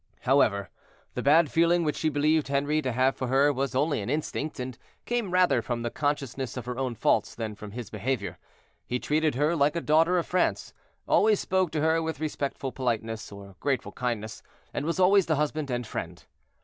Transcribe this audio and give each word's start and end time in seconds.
However, 0.21 0.71
the 1.13 1.21
bad 1.21 1.51
feeling 1.51 1.83
which 1.83 1.95
she 1.95 2.09
believed 2.09 2.47
Henri 2.47 2.81
to 2.81 2.91
have 2.91 3.15
for 3.15 3.27
her 3.27 3.53
was 3.53 3.75
only 3.75 4.01
an 4.01 4.09
instinct, 4.09 4.59
and 4.59 4.75
came 5.05 5.29
rather 5.29 5.61
from 5.61 5.83
the 5.83 5.91
consciousness 5.91 6.57
of 6.57 6.65
her 6.65 6.75
own 6.75 6.95
faults 6.95 7.35
than 7.35 7.53
from 7.53 7.69
his 7.69 7.91
behavior. 7.91 8.39
He 8.87 8.97
treated 8.97 9.35
her 9.35 9.55
like 9.55 9.75
a 9.75 9.79
daughter 9.79 10.17
of 10.17 10.25
France, 10.25 10.73
always 11.07 11.39
spoke 11.39 11.69
to 11.73 11.81
her 11.81 12.01
with 12.01 12.19
respectful 12.19 12.71
politeness, 12.71 13.31
or 13.31 13.55
grateful 13.59 13.91
kindness, 13.91 14.41
and 14.73 14.87
was 14.87 14.99
always 14.99 15.27
the 15.27 15.35
husband 15.35 15.69
and 15.69 15.85
friend. 15.85 16.25